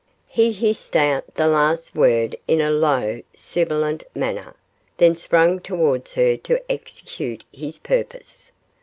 He 0.29 0.51
hissed 0.51 0.95
out 0.95 1.35
the 1.35 1.45
last 1.45 1.93
word 1.93 2.35
in 2.47 2.59
a 2.59 2.71
low, 2.71 3.21
sibilant 3.35 4.03
manner, 4.15 4.55
then 4.97 5.15
sprang 5.15 5.59
towards 5.59 6.13
her 6.13 6.37
to 6.37 6.71
execute 6.71 7.43
his 7.53 7.77
purpose. 7.77 8.51